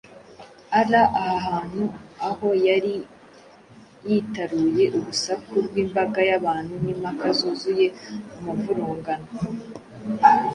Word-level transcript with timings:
Ara 0.79 1.01
aha 1.23 1.35
hantu 1.47 1.81
aho 2.27 2.47
yari 2.67 2.93
yitaruye 4.07 4.85
urusaku 4.97 5.51
rw’imbaga 5.65 6.19
y’abantu 6.29 6.73
n’impaka 6.83 7.27
zuzuye 7.37 7.87
umuvurungano, 8.37 9.27